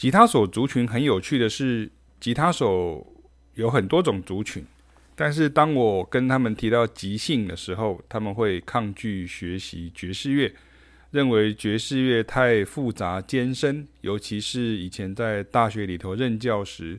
[0.00, 3.06] 吉他手族群很有趣的是，吉他手
[3.56, 4.64] 有很多种族群，
[5.14, 10.50] 但是当我跟他们提到即兴的时候，他们会抗拒学习爵士乐，
[11.10, 16.98] 认为爵士乐太复杂艰深，尤其是以前在大学里头任教时，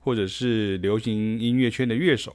[0.00, 2.34] 或者是流行音乐圈的乐手，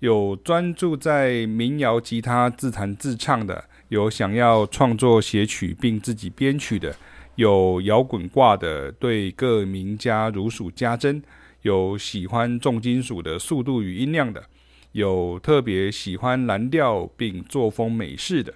[0.00, 6.96] 有专注在民谣吉他自弹自唱的，有想要创作写曲并自己编曲的。
[7.38, 11.22] 有摇滚挂的，对各名家如数家珍；
[11.62, 14.42] 有喜欢重金属的速度与音量的；
[14.90, 18.54] 有特别喜欢蓝调并作风美式的；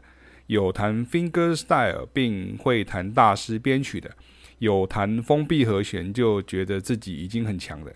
[0.49, 4.11] 有弹 fingerstyle 并会弹大师编曲的；
[4.59, 7.95] 有弹封闭和弦就觉得自己已经很强的。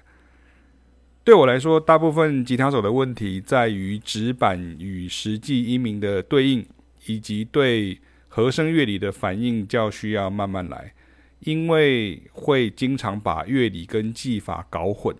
[1.24, 6.64] 对我来说，大部分吉他手的问题在于指板与实际音名的对应，
[7.06, 7.98] 以及对。
[8.36, 10.92] 和声乐理的反应较需要慢慢来，
[11.40, 15.16] 因为会经常把乐理跟技法搞混。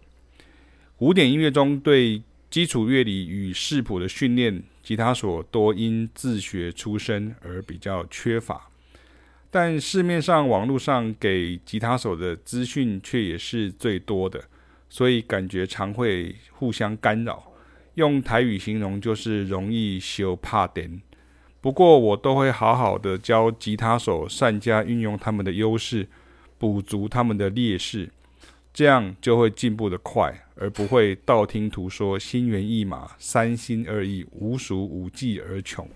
[0.99, 8.69] 古典音乐中对基础乐理与视谱的训练，吉他手多因自学出身而比较缺乏。
[9.51, 14.45] 但市面上网络上给吉他手的资讯却也是最多的，
[14.91, 17.51] 所以感觉常会互相干扰。
[17.95, 21.01] 用台语形容就是容易修怕点。
[21.61, 26.09] 不过，我都会好好的教吉他手善加运用他们的优势，
[26.59, 28.09] 补足他们的劣势，
[28.73, 35.89] 这样就会进步的快，而不会道听途说、心猿意马、三心二意、无数无计而穷。